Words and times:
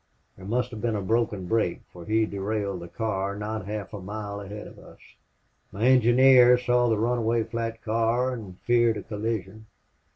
There 0.35 0.47
must 0.47 0.71
have 0.71 0.81
been 0.81 0.95
a 0.95 1.01
broken 1.03 1.45
brake, 1.45 1.81
for 1.93 2.05
he 2.05 2.25
derailed 2.25 2.79
the 2.79 2.87
car 2.87 3.35
not 3.35 3.67
half 3.67 3.93
a 3.93 4.01
mile 4.01 4.41
ahead 4.41 4.65
of 4.65 4.79
us. 4.79 4.97
My 5.71 5.83
engineer 5.85 6.57
saw 6.57 6.89
the 6.89 6.97
runaway 6.97 7.43
flat 7.43 7.83
car 7.83 8.33
and 8.33 8.57
feared 8.61 8.97
a 8.97 9.03
collision.... 9.03 9.67